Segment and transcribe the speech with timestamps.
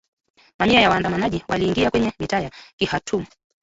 [0.59, 2.51] Mamia ya waandamanaji waliingia kwenye mitaa ya
[2.87, 3.25] Khartoum